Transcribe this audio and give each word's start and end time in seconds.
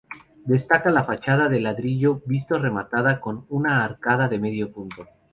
Destaca 0.45 0.89
la 0.89 1.03
fachada 1.03 1.47
de 1.47 1.59
ladrillo 1.59 2.23
visto 2.25 2.57
rematada 2.57 3.21
con 3.21 3.45
una 3.49 3.83
arcada 3.85 4.27
de 4.27 4.39
medio 4.39 4.71
punto. 4.71 5.05